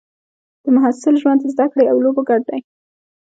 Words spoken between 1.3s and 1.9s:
د زده کړې